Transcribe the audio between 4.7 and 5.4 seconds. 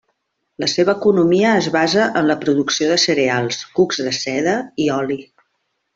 i oli.